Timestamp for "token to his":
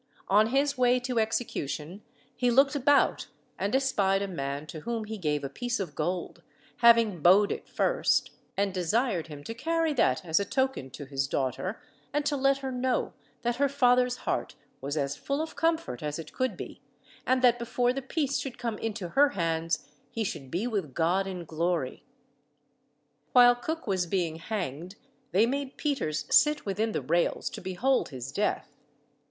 10.43-11.27